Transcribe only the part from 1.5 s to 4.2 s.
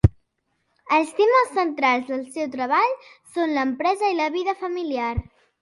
centrals del seu treball són l'empresa